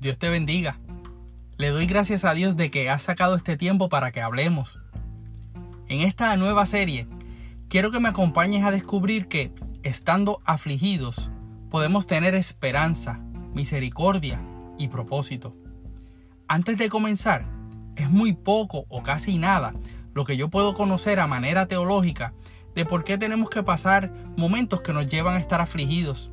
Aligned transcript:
Dios 0.00 0.18
te 0.18 0.30
bendiga. 0.30 0.78
Le 1.58 1.68
doy 1.68 1.84
gracias 1.84 2.24
a 2.24 2.32
Dios 2.32 2.56
de 2.56 2.70
que 2.70 2.88
has 2.88 3.02
sacado 3.02 3.36
este 3.36 3.58
tiempo 3.58 3.90
para 3.90 4.12
que 4.12 4.22
hablemos. 4.22 4.80
En 5.88 6.00
esta 6.00 6.34
nueva 6.38 6.64
serie, 6.64 7.06
quiero 7.68 7.90
que 7.90 8.00
me 8.00 8.08
acompañes 8.08 8.64
a 8.64 8.70
descubrir 8.70 9.28
que, 9.28 9.52
estando 9.82 10.40
afligidos, 10.46 11.30
podemos 11.70 12.06
tener 12.06 12.34
esperanza, 12.34 13.20
misericordia 13.52 14.40
y 14.78 14.88
propósito. 14.88 15.54
Antes 16.48 16.78
de 16.78 16.88
comenzar, 16.88 17.44
es 17.94 18.08
muy 18.08 18.32
poco 18.32 18.86
o 18.88 19.02
casi 19.02 19.36
nada 19.36 19.74
lo 20.14 20.24
que 20.24 20.38
yo 20.38 20.48
puedo 20.48 20.72
conocer 20.72 21.20
a 21.20 21.26
manera 21.26 21.66
teológica 21.66 22.32
de 22.74 22.86
por 22.86 23.04
qué 23.04 23.18
tenemos 23.18 23.50
que 23.50 23.62
pasar 23.62 24.10
momentos 24.34 24.80
que 24.80 24.94
nos 24.94 25.08
llevan 25.08 25.34
a 25.36 25.40
estar 25.40 25.60
afligidos, 25.60 26.30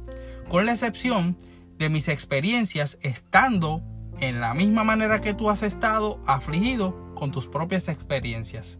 con 0.47 0.65
la 0.65 0.71
excepción 0.71 1.35
de 1.35 1.47
mis 1.89 2.09
experiencias 2.09 2.97
estando 3.01 3.81
en 4.19 4.39
la 4.39 4.53
misma 4.53 4.83
manera 4.83 5.21
que 5.21 5.33
tú 5.33 5.49
has 5.49 5.63
estado 5.63 6.19
afligido 6.25 7.13
con 7.13 7.31
tus 7.31 7.47
propias 7.47 7.87
experiencias. 7.87 8.79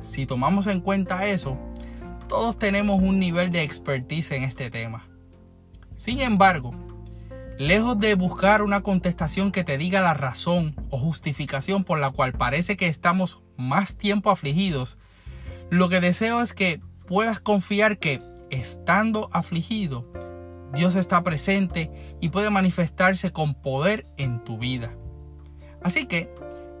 Si 0.00 0.26
tomamos 0.26 0.66
en 0.66 0.80
cuenta 0.80 1.26
eso, 1.26 1.58
todos 2.28 2.58
tenemos 2.58 3.00
un 3.00 3.18
nivel 3.18 3.52
de 3.52 3.62
expertise 3.62 4.32
en 4.32 4.42
este 4.42 4.70
tema. 4.70 5.08
Sin 5.94 6.20
embargo, 6.20 6.74
lejos 7.58 7.98
de 7.98 8.14
buscar 8.14 8.62
una 8.62 8.82
contestación 8.82 9.52
que 9.52 9.64
te 9.64 9.78
diga 9.78 10.00
la 10.02 10.14
razón 10.14 10.74
o 10.90 10.98
justificación 10.98 11.84
por 11.84 11.98
la 11.98 12.10
cual 12.10 12.32
parece 12.32 12.76
que 12.76 12.88
estamos 12.88 13.42
más 13.56 13.96
tiempo 13.96 14.30
afligidos, 14.30 14.98
lo 15.70 15.88
que 15.88 16.00
deseo 16.00 16.42
es 16.42 16.52
que 16.52 16.80
puedas 17.06 17.40
confiar 17.40 17.98
que, 17.98 18.20
estando 18.50 19.28
afligido, 19.32 20.06
Dios 20.74 20.96
está 20.96 21.22
presente 21.22 21.90
y 22.20 22.30
puede 22.30 22.50
manifestarse 22.50 23.32
con 23.32 23.54
poder 23.54 24.06
en 24.16 24.42
tu 24.44 24.58
vida. 24.58 24.90
Así 25.82 26.06
que, 26.06 26.34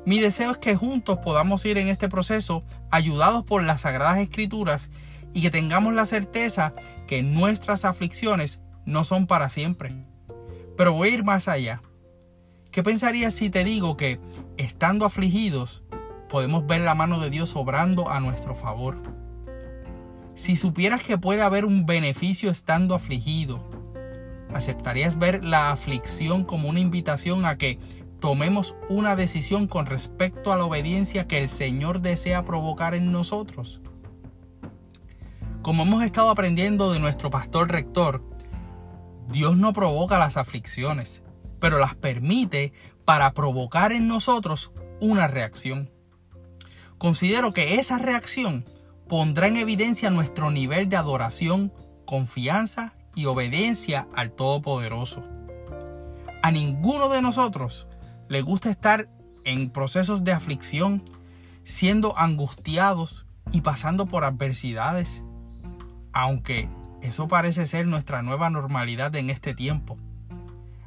mi 0.04 0.20
deseo 0.20 0.52
es 0.52 0.58
que 0.58 0.76
juntos 0.76 1.18
podamos 1.18 1.64
ir 1.64 1.78
en 1.78 1.88
este 1.88 2.08
proceso 2.08 2.64
ayudados 2.90 3.44
por 3.44 3.62
las 3.62 3.82
Sagradas 3.82 4.18
Escrituras 4.18 4.90
y 5.32 5.42
que 5.42 5.50
tengamos 5.50 5.94
la 5.94 6.06
certeza 6.06 6.74
que 7.06 7.22
nuestras 7.22 7.84
aflicciones 7.84 8.60
no 8.84 9.04
son 9.04 9.26
para 9.26 9.48
siempre. 9.48 9.94
Pero 10.76 10.92
voy 10.92 11.08
a 11.08 11.14
ir 11.14 11.24
más 11.24 11.48
allá. 11.48 11.82
¿Qué 12.70 12.82
pensarías 12.82 13.34
si 13.34 13.50
te 13.50 13.64
digo 13.64 13.96
que, 13.96 14.20
estando 14.56 15.04
afligidos, 15.06 15.82
podemos 16.28 16.66
ver 16.66 16.80
la 16.82 16.94
mano 16.94 17.18
de 17.20 17.30
Dios 17.30 17.56
obrando 17.56 18.10
a 18.10 18.20
nuestro 18.20 18.54
favor. 18.54 18.96
Si 20.36 20.54
supieras 20.54 21.02
que 21.02 21.16
puede 21.16 21.40
haber 21.40 21.64
un 21.64 21.86
beneficio 21.86 22.50
estando 22.50 22.94
afligido, 22.94 23.58
¿aceptarías 24.52 25.18
ver 25.18 25.42
la 25.42 25.72
aflicción 25.72 26.44
como 26.44 26.68
una 26.68 26.78
invitación 26.78 27.46
a 27.46 27.56
que 27.56 27.78
tomemos 28.20 28.76
una 28.90 29.16
decisión 29.16 29.66
con 29.66 29.86
respecto 29.86 30.52
a 30.52 30.56
la 30.58 30.66
obediencia 30.66 31.26
que 31.26 31.38
el 31.38 31.48
Señor 31.48 32.02
desea 32.02 32.44
provocar 32.44 32.94
en 32.94 33.12
nosotros? 33.12 33.80
Como 35.62 35.84
hemos 35.84 36.04
estado 36.04 36.28
aprendiendo 36.28 36.92
de 36.92 37.00
nuestro 37.00 37.30
pastor 37.30 37.72
rector, 37.72 38.22
Dios 39.30 39.56
no 39.56 39.72
provoca 39.72 40.18
las 40.18 40.36
aflicciones, 40.36 41.22
pero 41.60 41.78
las 41.78 41.94
permite 41.94 42.74
para 43.06 43.32
provocar 43.32 43.90
en 43.90 44.06
nosotros 44.06 44.70
una 45.00 45.28
reacción. 45.28 45.90
Considero 46.98 47.54
que 47.54 47.76
esa 47.80 47.98
reacción 47.98 48.66
pondrá 49.08 49.46
en 49.46 49.56
evidencia 49.56 50.10
nuestro 50.10 50.50
nivel 50.50 50.88
de 50.88 50.96
adoración, 50.96 51.72
confianza 52.04 52.94
y 53.14 53.26
obediencia 53.26 54.08
al 54.14 54.32
Todopoderoso. 54.32 55.24
A 56.42 56.50
ninguno 56.50 57.08
de 57.08 57.22
nosotros 57.22 57.88
le 58.28 58.42
gusta 58.42 58.70
estar 58.70 59.08
en 59.44 59.70
procesos 59.70 60.24
de 60.24 60.32
aflicción, 60.32 61.02
siendo 61.64 62.18
angustiados 62.18 63.26
y 63.52 63.60
pasando 63.60 64.06
por 64.06 64.24
adversidades, 64.24 65.22
aunque 66.12 66.68
eso 67.02 67.28
parece 67.28 67.66
ser 67.66 67.86
nuestra 67.86 68.22
nueva 68.22 68.50
normalidad 68.50 69.14
en 69.16 69.30
este 69.30 69.54
tiempo. 69.54 69.96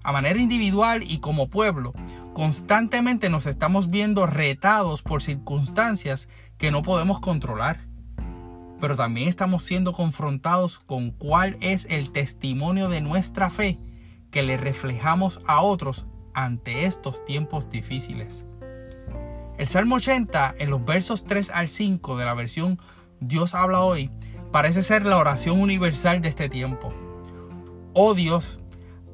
A 0.04 0.12
manera 0.12 0.40
individual 0.40 1.04
y 1.04 1.20
como 1.20 1.50
pueblo, 1.50 1.94
constantemente 2.34 3.30
nos 3.30 3.46
estamos 3.46 3.90
viendo 3.90 4.26
retados 4.26 5.02
por 5.02 5.22
circunstancias 5.22 6.30
que 6.58 6.72
no 6.72 6.84
podemos 6.84 7.20
controlar. 7.20 7.89
Pero 8.80 8.96
también 8.96 9.28
estamos 9.28 9.64
siendo 9.64 9.94
confrontados 9.94 10.80
con 10.80 11.12
cuál 11.12 11.58
es 11.62 11.86
el 11.90 12.12
testimonio 12.12 12.90
de 12.90 13.02
nuestra 13.02 13.50
fe 13.50 13.80
que 14.32 14.44
le 14.44 14.58
reflejamos 14.58 15.42
a 15.46 15.62
otros 15.62 16.06
ante 16.34 16.86
estos 16.86 17.26
tiempos 17.26 17.70
difíciles. 17.70 18.46
El 19.58 19.68
Salmo 19.68 19.96
80, 19.96 20.56
en 20.58 20.70
los 20.70 20.86
versos 20.86 21.26
3 21.26 21.50
al 21.50 21.68
5 21.68 22.18
de 22.18 22.26
la 22.26 22.34
versión 22.34 22.80
Dios 23.20 23.56
habla 23.56 23.82
hoy, 23.82 24.10
parece 24.52 24.84
ser 24.84 25.06
la 25.06 25.18
oración 25.18 25.60
universal 25.60 26.22
de 26.22 26.30
este 26.30 26.48
tiempo. 26.48 26.94
Oh 27.94 28.14
Dios, 28.14 28.60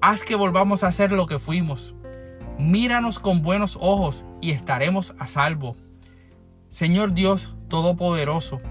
haz 0.01 0.23
que 0.23 0.35
volvamos 0.35 0.83
a 0.83 0.91
ser 0.91 1.11
lo 1.11 1.25
que 1.25 1.39
fuimos 1.39 1.95
míranos 2.57 3.19
con 3.19 3.41
buenos 3.41 3.77
ojos 3.81 4.25
y 4.41 4.51
estaremos 4.51 5.15
a 5.19 5.27
salvo. 5.27 5.75
Señor 6.69 7.13
Dios 7.13 7.55
Todopoderoso, 7.69 8.61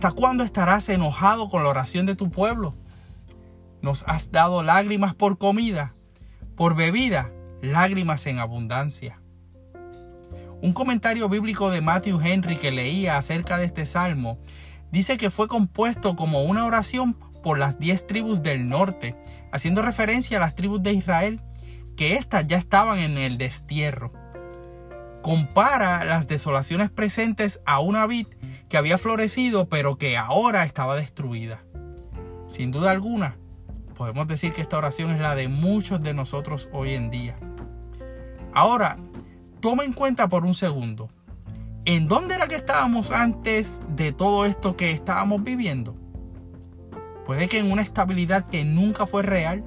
¿hasta 0.00 0.12
cuándo 0.12 0.44
estarás 0.44 0.88
enojado 0.88 1.50
con 1.50 1.62
la 1.62 1.68
oración 1.68 2.06
de 2.06 2.16
tu 2.16 2.30
pueblo? 2.30 2.74
Nos 3.82 4.02
has 4.08 4.32
dado 4.32 4.62
lágrimas 4.62 5.14
por 5.14 5.36
comida, 5.36 5.92
por 6.56 6.74
bebida, 6.74 7.30
lágrimas 7.60 8.24
en 8.24 8.38
abundancia. 8.38 9.20
Un 10.62 10.72
comentario 10.72 11.28
bíblico 11.28 11.70
de 11.70 11.82
Matthew 11.82 12.18
Henry 12.18 12.56
que 12.56 12.70
leía 12.70 13.18
acerca 13.18 13.58
de 13.58 13.66
este 13.66 13.84
salmo 13.84 14.38
dice 14.90 15.18
que 15.18 15.28
fue 15.28 15.48
compuesto 15.48 16.16
como 16.16 16.44
una 16.44 16.64
oración 16.64 17.12
por 17.42 17.58
las 17.58 17.78
diez 17.78 18.06
tribus 18.06 18.42
del 18.42 18.70
norte, 18.70 19.16
haciendo 19.52 19.82
referencia 19.82 20.38
a 20.38 20.40
las 20.40 20.54
tribus 20.54 20.82
de 20.82 20.94
Israel 20.94 21.42
que 21.98 22.14
éstas 22.14 22.46
ya 22.46 22.56
estaban 22.56 23.00
en 23.00 23.18
el 23.18 23.36
destierro. 23.36 24.14
Compara 25.20 26.06
las 26.06 26.26
desolaciones 26.26 26.88
presentes 26.88 27.60
a 27.66 27.80
una 27.80 28.06
vid 28.06 28.28
que 28.70 28.78
había 28.78 28.96
florecido 28.96 29.68
pero 29.68 29.98
que 29.98 30.16
ahora 30.16 30.64
estaba 30.64 30.96
destruida. 30.96 31.62
Sin 32.48 32.70
duda 32.70 32.92
alguna, 32.92 33.36
podemos 33.96 34.26
decir 34.28 34.52
que 34.52 34.62
esta 34.62 34.78
oración 34.78 35.10
es 35.10 35.20
la 35.20 35.34
de 35.34 35.48
muchos 35.48 36.00
de 36.02 36.14
nosotros 36.14 36.70
hoy 36.72 36.94
en 36.94 37.10
día. 37.10 37.36
Ahora, 38.54 38.96
toma 39.60 39.84
en 39.84 39.92
cuenta 39.92 40.28
por 40.28 40.46
un 40.46 40.54
segundo, 40.54 41.10
¿en 41.84 42.08
dónde 42.08 42.36
era 42.36 42.48
que 42.48 42.54
estábamos 42.54 43.10
antes 43.10 43.80
de 43.88 44.12
todo 44.12 44.46
esto 44.46 44.76
que 44.76 44.92
estábamos 44.92 45.42
viviendo? 45.42 45.96
Puede 47.26 47.48
que 47.48 47.58
en 47.58 47.70
una 47.70 47.82
estabilidad 47.82 48.46
que 48.48 48.64
nunca 48.64 49.06
fue 49.06 49.22
real, 49.22 49.64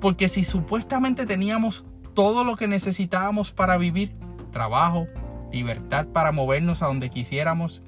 porque 0.00 0.28
si 0.28 0.44
supuestamente 0.44 1.24
teníamos 1.26 1.84
todo 2.14 2.44
lo 2.44 2.56
que 2.56 2.68
necesitábamos 2.68 3.52
para 3.52 3.78
vivir, 3.78 4.14
trabajo, 4.52 5.06
libertad 5.52 6.06
para 6.08 6.32
movernos 6.32 6.82
a 6.82 6.86
donde 6.86 7.10
quisiéramos, 7.10 7.82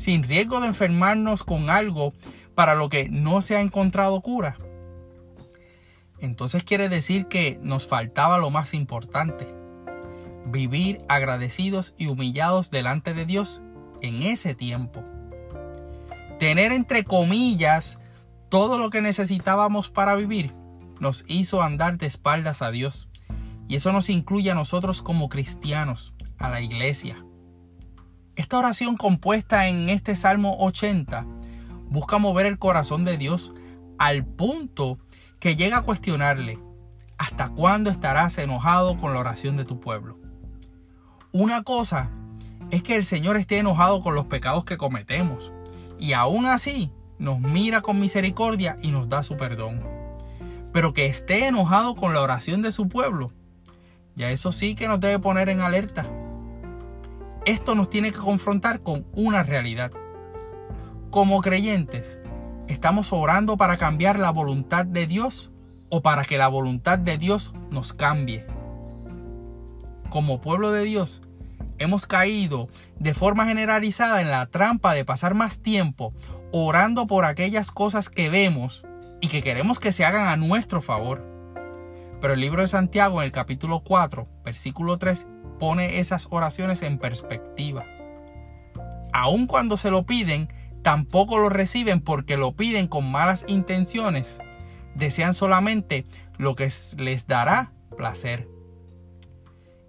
sin 0.00 0.22
riesgo 0.22 0.60
de 0.60 0.68
enfermarnos 0.68 1.44
con 1.44 1.68
algo 1.68 2.14
para 2.54 2.74
lo 2.74 2.88
que 2.88 3.10
no 3.10 3.42
se 3.42 3.56
ha 3.56 3.60
encontrado 3.60 4.20
cura, 4.22 4.56
entonces 6.18 6.64
quiere 6.64 6.88
decir 6.88 7.26
que 7.26 7.58
nos 7.62 7.86
faltaba 7.86 8.38
lo 8.38 8.50
más 8.50 8.74
importante, 8.74 9.46
vivir 10.46 11.02
agradecidos 11.08 11.94
y 11.98 12.06
humillados 12.06 12.70
delante 12.70 13.14
de 13.14 13.26
Dios 13.26 13.60
en 14.00 14.22
ese 14.22 14.54
tiempo. 14.54 15.04
Tener 16.38 16.72
entre 16.72 17.04
comillas 17.04 17.98
todo 18.48 18.78
lo 18.78 18.88
que 18.90 19.02
necesitábamos 19.02 19.90
para 19.90 20.14
vivir 20.14 20.54
nos 20.98 21.24
hizo 21.28 21.62
andar 21.62 21.98
de 21.98 22.06
espaldas 22.06 22.62
a 22.62 22.70
Dios. 22.70 23.08
Y 23.68 23.76
eso 23.76 23.92
nos 23.92 24.10
incluye 24.10 24.50
a 24.50 24.54
nosotros 24.54 25.02
como 25.02 25.28
cristianos, 25.28 26.12
a 26.38 26.48
la 26.48 26.60
iglesia. 26.60 27.24
Esta 28.36 28.58
oración 28.58 28.96
compuesta 28.96 29.68
en 29.68 29.88
este 29.90 30.16
Salmo 30.16 30.56
80 30.58 31.26
busca 31.88 32.18
mover 32.18 32.46
el 32.46 32.58
corazón 32.58 33.04
de 33.04 33.18
Dios 33.18 33.52
al 33.98 34.24
punto 34.24 34.98
que 35.38 35.56
llega 35.56 35.78
a 35.78 35.82
cuestionarle, 35.82 36.58
¿hasta 37.18 37.50
cuándo 37.50 37.90
estarás 37.90 38.38
enojado 38.38 38.98
con 38.98 39.12
la 39.12 39.20
oración 39.20 39.56
de 39.56 39.64
tu 39.64 39.80
pueblo? 39.80 40.18
Una 41.32 41.62
cosa 41.62 42.10
es 42.70 42.82
que 42.82 42.94
el 42.94 43.04
Señor 43.04 43.36
esté 43.36 43.58
enojado 43.58 44.02
con 44.02 44.14
los 44.14 44.26
pecados 44.26 44.64
que 44.64 44.78
cometemos 44.78 45.52
y 45.98 46.12
aún 46.12 46.46
así 46.46 46.92
nos 47.18 47.40
mira 47.40 47.82
con 47.82 48.00
misericordia 48.00 48.76
y 48.82 48.90
nos 48.90 49.08
da 49.08 49.22
su 49.22 49.36
perdón 49.36 50.00
pero 50.72 50.94
que 50.94 51.06
esté 51.06 51.46
enojado 51.46 51.94
con 51.96 52.14
la 52.14 52.20
oración 52.20 52.62
de 52.62 52.72
su 52.72 52.88
pueblo, 52.88 53.32
ya 54.14 54.30
eso 54.30 54.52
sí 54.52 54.74
que 54.74 54.88
nos 54.88 55.00
debe 55.00 55.18
poner 55.18 55.48
en 55.48 55.60
alerta. 55.60 56.06
Esto 57.44 57.74
nos 57.74 57.90
tiene 57.90 58.12
que 58.12 58.18
confrontar 58.18 58.80
con 58.80 59.06
una 59.12 59.42
realidad. 59.42 59.92
Como 61.10 61.40
creyentes, 61.40 62.20
¿estamos 62.68 63.12
orando 63.12 63.56
para 63.56 63.76
cambiar 63.76 64.18
la 64.18 64.30
voluntad 64.30 64.84
de 64.86 65.06
Dios 65.06 65.50
o 65.88 66.02
para 66.02 66.24
que 66.24 66.38
la 66.38 66.48
voluntad 66.48 66.98
de 66.98 67.18
Dios 67.18 67.52
nos 67.70 67.92
cambie? 67.92 68.46
como 70.10 70.40
pueblo 70.40 70.72
de 70.72 70.84
Dios, 70.84 71.22
hemos 71.78 72.06
caído 72.06 72.68
de 72.98 73.14
forma 73.14 73.46
generalizada 73.46 74.20
en 74.20 74.30
la 74.30 74.44
trampa 74.46 74.92
de 74.92 75.04
pasar 75.06 75.34
más 75.34 75.62
tiempo 75.62 76.12
orando 76.52 77.06
por 77.06 77.24
aquellas 77.24 77.70
cosas 77.70 78.10
que 78.10 78.28
vemos 78.28 78.84
y 79.20 79.28
que 79.28 79.42
queremos 79.42 79.78
que 79.80 79.92
se 79.92 80.04
hagan 80.04 80.28
a 80.28 80.36
nuestro 80.36 80.82
favor. 80.82 81.24
Pero 82.20 82.34
el 82.34 82.40
libro 82.40 82.60
de 82.60 82.68
Santiago 82.68 83.22
en 83.22 83.26
el 83.26 83.32
capítulo 83.32 83.80
4, 83.80 84.28
versículo 84.44 84.98
3, 84.98 85.26
pone 85.60 86.00
esas 86.00 86.26
oraciones 86.30 86.82
en 86.82 86.98
perspectiva. 86.98 87.86
Aun 89.12 89.46
cuando 89.46 89.76
se 89.76 89.92
lo 89.92 90.04
piden, 90.04 90.52
tampoco 90.82 91.38
lo 91.38 91.50
reciben 91.50 92.00
porque 92.00 92.36
lo 92.36 92.52
piden 92.52 92.88
con 92.88 93.08
malas 93.08 93.44
intenciones. 93.46 94.40
Desean 94.96 95.34
solamente 95.34 96.06
lo 96.38 96.56
que 96.56 96.72
les 96.96 97.26
dará 97.28 97.72
placer. 97.96 98.48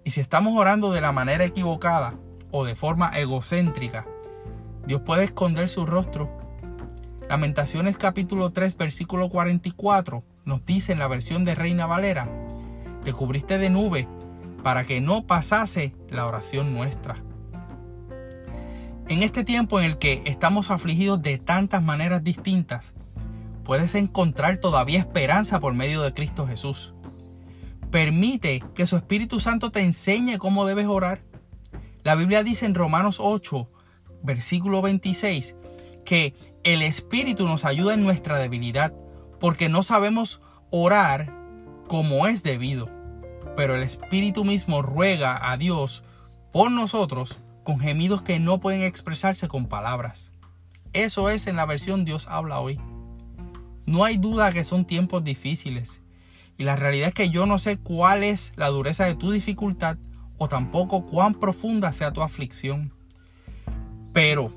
Y 0.04 0.10
si 0.10 0.20
estamos 0.20 0.54
orando 0.56 0.92
de 0.92 1.00
la 1.00 1.12
manera 1.12 1.44
equivocada 1.44 2.14
o 2.50 2.64
de 2.64 2.74
forma 2.74 3.10
egocéntrica, 3.18 4.06
Dios 4.86 5.00
puede 5.00 5.24
esconder 5.24 5.68
su 5.68 5.86
rostro. 5.86 6.30
Lamentaciones 7.28 7.96
capítulo 7.96 8.50
3 8.50 8.76
versículo 8.76 9.30
44 9.30 10.22
nos 10.44 10.66
dice 10.66 10.92
en 10.92 10.98
la 10.98 11.08
versión 11.08 11.44
de 11.44 11.54
Reina 11.54 11.86
Valera, 11.86 12.28
te 13.04 13.12
cubriste 13.12 13.58
de 13.58 13.70
nube 13.70 14.06
para 14.62 14.84
que 14.84 15.00
no 15.00 15.26
pasase 15.26 15.94
la 16.08 16.26
oración 16.26 16.72
nuestra. 16.74 17.16
En 19.08 19.22
este 19.22 19.44
tiempo 19.44 19.80
en 19.80 19.86
el 19.86 19.98
que 19.98 20.22
estamos 20.24 20.70
afligidos 20.70 21.20
de 21.22 21.38
tantas 21.38 21.82
maneras 21.82 22.22
distintas, 22.22 22.94
puedes 23.64 23.94
encontrar 23.94 24.58
todavía 24.58 25.00
esperanza 25.00 25.60
por 25.60 25.74
medio 25.74 26.02
de 26.02 26.14
Cristo 26.14 26.46
Jesús. 26.46 26.92
Permite 27.90 28.64
que 28.74 28.86
su 28.86 28.96
Espíritu 28.96 29.40
Santo 29.40 29.70
te 29.70 29.80
enseñe 29.80 30.38
cómo 30.38 30.64
debes 30.64 30.86
orar. 30.86 31.22
La 32.04 32.14
Biblia 32.14 32.42
dice 32.42 32.64
en 32.64 32.74
Romanos 32.74 33.18
8, 33.20 33.68
versículo 34.22 34.80
26, 34.82 35.56
que 36.04 36.34
el 36.64 36.82
Espíritu 36.82 37.46
nos 37.46 37.64
ayuda 37.64 37.94
en 37.94 38.02
nuestra 38.02 38.38
debilidad, 38.38 38.94
porque 39.40 39.68
no 39.68 39.82
sabemos 39.82 40.40
orar 40.70 41.32
como 41.86 42.26
es 42.26 42.42
debido. 42.42 42.88
Pero 43.56 43.74
el 43.74 43.82
Espíritu 43.82 44.44
mismo 44.44 44.82
ruega 44.82 45.50
a 45.50 45.56
Dios 45.56 46.04
por 46.52 46.70
nosotros 46.70 47.38
con 47.64 47.78
gemidos 47.78 48.22
que 48.22 48.38
no 48.38 48.60
pueden 48.60 48.82
expresarse 48.82 49.48
con 49.48 49.66
palabras. 49.66 50.30
Eso 50.92 51.30
es 51.30 51.46
en 51.46 51.56
la 51.56 51.66
versión 51.66 52.04
Dios 52.04 52.28
habla 52.28 52.60
hoy. 52.60 52.78
No 53.86 54.04
hay 54.04 54.16
duda 54.16 54.52
que 54.52 54.64
son 54.64 54.84
tiempos 54.84 55.24
difíciles 55.24 56.00
y 56.58 56.64
la 56.64 56.76
realidad 56.76 57.08
es 57.08 57.14
que 57.14 57.30
yo 57.30 57.46
no 57.46 57.58
sé 57.58 57.78
cuál 57.78 58.22
es 58.22 58.52
la 58.56 58.68
dureza 58.68 59.04
de 59.04 59.14
tu 59.14 59.30
dificultad 59.30 59.96
o 60.38 60.48
tampoco 60.48 61.06
cuán 61.06 61.34
profunda 61.34 61.92
sea 61.92 62.12
tu 62.12 62.22
aflicción. 62.22 62.92
Pero, 64.12 64.52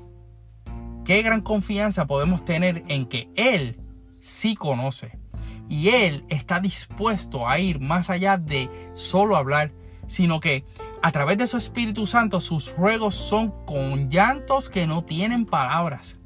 qué 1.04 1.22
gran 1.22 1.40
confianza 1.40 2.06
podemos 2.06 2.44
tener 2.44 2.84
en 2.88 3.06
que 3.06 3.28
Él 3.34 3.80
sí 4.20 4.56
conoce. 4.56 5.18
Y 5.68 5.88
Él 5.88 6.24
está 6.28 6.60
dispuesto 6.60 7.48
a 7.48 7.58
ir 7.58 7.80
más 7.80 8.10
allá 8.10 8.36
de 8.36 8.70
solo 8.94 9.36
hablar, 9.36 9.72
sino 10.06 10.40
que 10.40 10.64
a 11.02 11.12
través 11.12 11.38
de 11.38 11.46
su 11.46 11.56
Espíritu 11.56 12.06
Santo 12.06 12.40
sus 12.40 12.76
ruegos 12.76 13.14
son 13.14 13.52
con 13.66 14.10
llantos 14.10 14.70
que 14.70 14.86
no 14.86 15.04
tienen 15.04 15.46
palabras. 15.46 16.16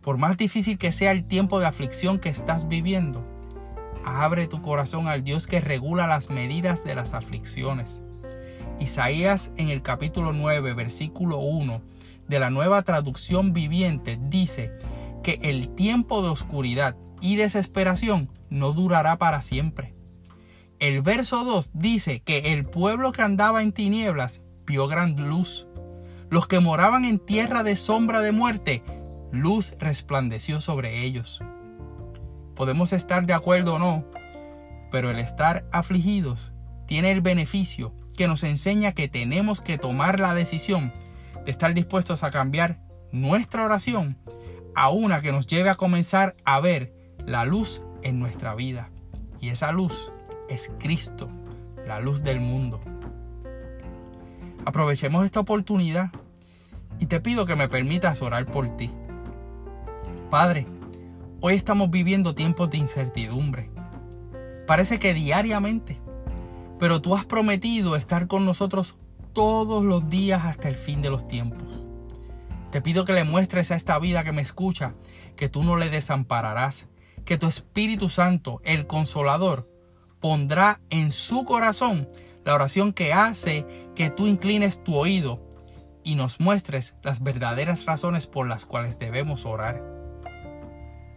Por 0.00 0.18
más 0.18 0.36
difícil 0.36 0.78
que 0.78 0.92
sea 0.92 1.10
el 1.10 1.26
tiempo 1.26 1.58
de 1.58 1.66
aflicción 1.66 2.18
que 2.18 2.28
estás 2.28 2.68
viviendo, 2.68 3.24
Abre 4.06 4.46
tu 4.46 4.62
corazón 4.62 5.08
al 5.08 5.24
Dios 5.24 5.48
que 5.48 5.60
regula 5.60 6.06
las 6.06 6.30
medidas 6.30 6.84
de 6.84 6.94
las 6.94 7.12
aflicciones. 7.12 8.00
Isaías 8.78 9.50
en 9.56 9.68
el 9.68 9.82
capítulo 9.82 10.32
9, 10.32 10.74
versículo 10.74 11.38
1 11.38 11.82
de 12.28 12.38
la 12.38 12.50
nueva 12.50 12.82
traducción 12.82 13.52
viviente 13.52 14.16
dice 14.28 14.70
que 15.24 15.40
el 15.42 15.74
tiempo 15.74 16.22
de 16.22 16.28
oscuridad 16.28 16.96
y 17.26 17.34
desesperación 17.34 18.30
no 18.50 18.72
durará 18.72 19.18
para 19.18 19.42
siempre. 19.42 19.96
El 20.78 21.02
verso 21.02 21.42
2 21.42 21.72
dice 21.74 22.20
que 22.20 22.52
el 22.52 22.64
pueblo 22.66 23.10
que 23.10 23.22
andaba 23.22 23.62
en 23.62 23.72
tinieblas 23.72 24.42
vio 24.64 24.86
gran 24.86 25.16
luz. 25.16 25.66
Los 26.30 26.46
que 26.46 26.60
moraban 26.60 27.04
en 27.04 27.18
tierra 27.18 27.64
de 27.64 27.74
sombra 27.74 28.20
de 28.20 28.30
muerte, 28.30 28.84
luz 29.32 29.74
resplandeció 29.80 30.60
sobre 30.60 31.02
ellos. 31.02 31.42
Podemos 32.54 32.92
estar 32.92 33.26
de 33.26 33.32
acuerdo 33.32 33.74
o 33.74 33.78
no, 33.80 34.04
pero 34.92 35.10
el 35.10 35.18
estar 35.18 35.66
afligidos 35.72 36.52
tiene 36.86 37.10
el 37.10 37.22
beneficio 37.22 37.92
que 38.16 38.28
nos 38.28 38.44
enseña 38.44 38.92
que 38.92 39.08
tenemos 39.08 39.60
que 39.60 39.78
tomar 39.78 40.20
la 40.20 40.32
decisión 40.32 40.92
de 41.44 41.50
estar 41.50 41.74
dispuestos 41.74 42.22
a 42.22 42.30
cambiar 42.30 42.78
nuestra 43.10 43.64
oración 43.64 44.16
a 44.76 44.90
una 44.90 45.22
que 45.22 45.32
nos 45.32 45.48
lleve 45.48 45.70
a 45.70 45.74
comenzar 45.74 46.36
a 46.44 46.60
ver 46.60 46.95
la 47.26 47.44
luz 47.44 47.82
en 48.02 48.18
nuestra 48.18 48.54
vida. 48.54 48.90
Y 49.40 49.50
esa 49.50 49.72
luz 49.72 50.12
es 50.48 50.72
Cristo, 50.78 51.28
la 51.86 52.00
luz 52.00 52.22
del 52.22 52.40
mundo. 52.40 52.80
Aprovechemos 54.64 55.24
esta 55.26 55.40
oportunidad 55.40 56.10
y 56.98 57.06
te 57.06 57.20
pido 57.20 57.44
que 57.44 57.56
me 57.56 57.68
permitas 57.68 58.22
orar 58.22 58.46
por 58.46 58.76
ti. 58.76 58.90
Padre, 60.30 60.66
Hoy 61.42 61.52
estamos 61.52 61.90
viviendo 61.90 62.34
tiempos 62.34 62.70
de 62.70 62.78
incertidumbre. 62.78 63.68
Parece 64.66 64.98
que 64.98 65.12
diariamente. 65.12 66.00
Pero 66.78 67.02
tú 67.02 67.14
has 67.14 67.26
prometido 67.26 67.94
estar 67.94 68.26
con 68.26 68.46
nosotros 68.46 68.96
todos 69.34 69.84
los 69.84 70.08
días 70.08 70.46
hasta 70.46 70.68
el 70.68 70.76
fin 70.76 71.02
de 71.02 71.10
los 71.10 71.28
tiempos. 71.28 71.86
Te 72.72 72.80
pido 72.80 73.04
que 73.04 73.12
le 73.12 73.24
muestres 73.24 73.70
a 73.70 73.76
esta 73.76 73.98
vida 73.98 74.24
que 74.24 74.32
me 74.32 74.40
escucha 74.40 74.94
que 75.36 75.50
tú 75.50 75.62
no 75.62 75.76
le 75.76 75.90
desampararás, 75.90 76.86
que 77.26 77.36
tu 77.36 77.46
Espíritu 77.48 78.08
Santo, 78.08 78.62
el 78.64 78.86
Consolador, 78.86 79.68
pondrá 80.20 80.80
en 80.88 81.10
su 81.10 81.44
corazón 81.44 82.08
la 82.44 82.54
oración 82.54 82.92
que 82.92 83.12
hace 83.12 83.66
que 83.94 84.08
tú 84.08 84.26
inclines 84.26 84.82
tu 84.82 84.94
oído 84.94 85.42
y 86.04 86.14
nos 86.14 86.38
muestres 86.38 86.94
las 87.02 87.22
verdaderas 87.22 87.84
razones 87.84 88.28
por 88.28 88.46
las 88.46 88.64
cuales 88.64 88.98
debemos 89.00 89.44
orar. 89.44 89.82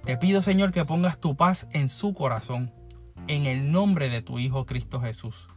Te 0.04 0.18
pido, 0.18 0.42
Señor, 0.42 0.72
que 0.72 0.84
pongas 0.84 1.20
tu 1.20 1.38
paz 1.38 1.68
en 1.72 1.88
su 1.88 2.16
corazón, 2.16 2.74
en 3.28 3.46
el 3.46 3.72
nombre 3.72 4.10
de 4.10 4.24
tu 4.24 4.40
Hijo 4.40 4.66
Cristo 4.66 5.00
Jesús. 5.00 5.48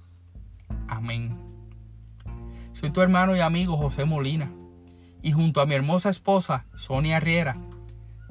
Amén. 0.86 1.38
Soy 2.74 2.90
tu 2.90 3.00
hermano 3.00 3.34
y 3.34 3.40
amigo 3.40 3.78
José 3.78 4.04
Molina, 4.04 4.52
y 5.22 5.32
junto 5.32 5.62
a 5.62 5.66
mi 5.66 5.74
hermosa 5.74 6.10
esposa, 6.10 6.66
Sonia 6.76 7.18
Riera, 7.20 7.56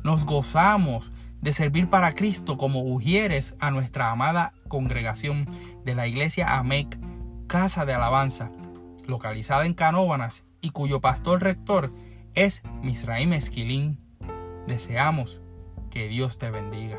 nos 0.03 0.25
gozamos 0.25 1.13
de 1.41 1.53
servir 1.53 1.89
para 1.89 2.13
Cristo 2.13 2.57
como 2.57 2.81
ujieres 2.81 3.55
a 3.59 3.71
nuestra 3.71 4.11
amada 4.11 4.53
congregación 4.67 5.47
de 5.83 5.95
la 5.95 6.07
iglesia 6.07 6.57
AMEC, 6.57 6.99
Casa 7.47 7.85
de 7.85 7.93
Alabanza, 7.93 8.51
localizada 9.05 9.65
en 9.65 9.73
Canóbanas 9.73 10.43
y 10.61 10.69
cuyo 10.69 11.01
pastor 11.01 11.41
rector 11.41 11.91
es 12.35 12.63
Misraim 12.81 13.33
Esquilín. 13.33 13.99
Deseamos 14.67 15.41
que 15.89 16.07
Dios 16.07 16.37
te 16.37 16.49
bendiga. 16.51 16.97